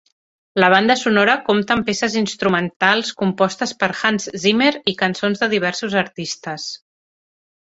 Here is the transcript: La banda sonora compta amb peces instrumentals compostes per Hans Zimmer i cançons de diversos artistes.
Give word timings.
La 0.61 0.69
banda 0.73 0.93
sonora 1.01 1.35
compta 1.49 1.75
amb 1.79 1.85
peces 1.89 2.15
instrumentals 2.21 3.11
compostes 3.21 3.75
per 3.85 3.91
Hans 4.01 4.27
Zimmer 4.47 4.71
i 4.95 4.95
cançons 5.03 5.45
de 5.45 5.51
diversos 5.53 5.99
artistes. 6.03 6.67